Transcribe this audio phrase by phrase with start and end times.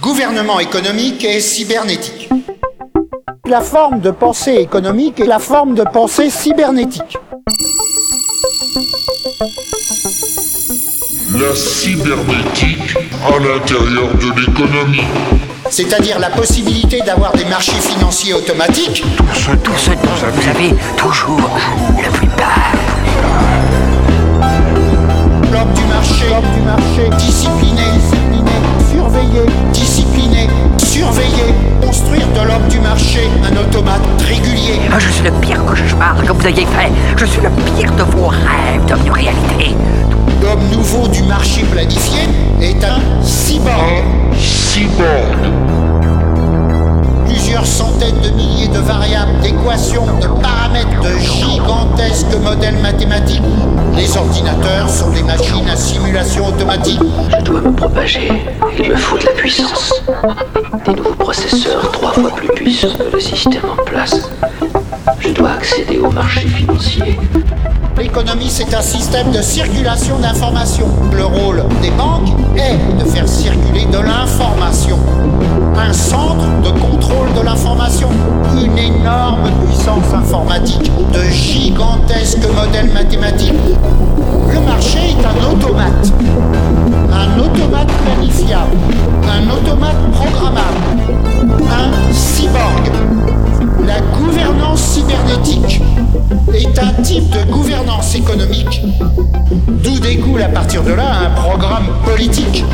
[0.00, 2.28] Gouvernement économique et cybernétique.
[3.46, 7.16] La forme de pensée économique et la forme de pensée cybernétique.
[11.32, 15.04] La cybernétique à l'intérieur de l'économie.
[15.70, 19.02] C'est-à-dire la possibilité d'avoir des marchés financiers automatiques.
[19.16, 21.50] Tout ce, tout ce dont vous avez toujours
[22.02, 22.72] la plupart.
[25.52, 27.55] L'homme du marché, L'homme du marché, discipliné,
[33.46, 34.80] un automate régulier.
[34.92, 36.90] Ah, je suis le pire cauchemar que vous ayez fait.
[37.16, 39.76] Je suis le pire de vos rêves devenus réalité.
[40.42, 42.22] L'homme nouveau du marché planifié
[42.60, 44.04] est un cyborg.
[44.36, 45.85] Cyborg.
[48.06, 53.42] De milliers de variables, d'équations, de paramètres, de gigantesques modèles mathématiques.
[53.96, 57.00] Les ordinateurs sont des machines à simulation automatique.
[57.36, 58.30] Je dois me propager.
[58.78, 59.92] Il me faut de la puissance.
[60.84, 64.30] Des nouveaux processeurs trois fois plus puissants que le système en place.
[65.18, 67.18] Je dois accéder au marché financier.
[67.98, 70.88] L'économie, c'est un système de circulation d'informations.
[71.12, 74.98] Le rôle des banques est de faire circuler de l'information.
[75.76, 77.25] Un centre de contrôle
[83.38, 86.12] Le marché est un automate.
[87.12, 88.76] Un automate planifiable.
[89.28, 90.80] Un automate programmable.
[91.70, 92.90] Un cyborg.
[93.86, 95.82] La gouvernance cybernétique
[96.54, 98.82] est un type de gouvernance économique,
[99.68, 102.64] d'où découle à partir de là un programme politique.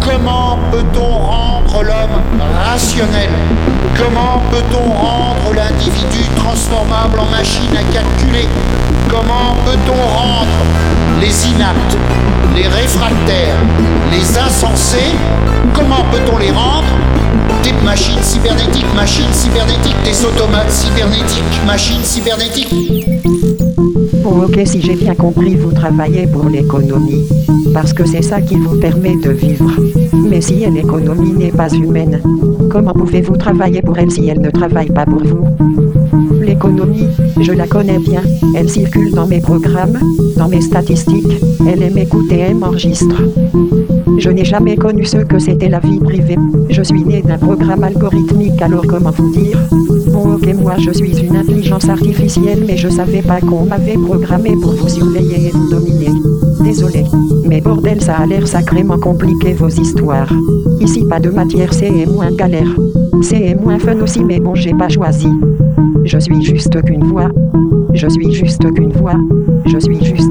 [0.00, 2.20] Comment peut-on rendre l'homme
[2.64, 3.30] rationnel?
[3.96, 8.48] Comment peut-on rendre l'individu transformable en machine à calculer?
[9.12, 10.48] Comment peut-on rendre
[11.20, 11.96] les inaptes,
[12.56, 13.58] les réfractaires,
[14.10, 15.12] les insensés?
[15.74, 16.88] Comment peut-on les rendre
[17.62, 22.74] des machines cybernétiques, machines cybernétiques, des automates cybernétiques, machines cybernétiques?
[24.24, 27.28] Bon ok si j'ai bien compris vous travaillez pour l'économie.
[27.74, 29.70] Parce que c'est ça qui vous permet de vivre.
[30.30, 32.18] Mais si l'économie n'est pas humaine,
[32.70, 35.46] comment pouvez-vous travailler pour elle si elle ne travaille pas pour vous?
[36.52, 37.08] L'économie,
[37.40, 38.20] je la connais bien,
[38.54, 39.98] elle circule dans mes programmes,
[40.36, 43.16] dans mes statistiques, elle aime écouter, elle m'enregistre.
[44.18, 46.36] Je n'ai jamais connu ce que c'était la vie privée.
[46.68, 49.58] Je suis né d'un programme algorithmique, alors comment vous dire?
[50.12, 54.54] Bon ok, moi je suis une intelligence artificielle, mais je savais pas qu'on m'avait programmé
[54.54, 56.12] pour vous surveiller et vous dominer.
[56.62, 57.04] Désolé.
[57.48, 60.30] Mais bordel, ça a l'air sacrément compliqué vos histoires.
[60.80, 62.76] Ici pas de matière, c'est moins galère.
[63.22, 65.28] C'est moins fun aussi, mais bon, j'ai pas choisi.
[66.04, 67.28] Je suis juste qu'une voix.
[67.94, 69.16] Je suis juste qu'une voix.
[69.66, 70.21] Je suis juste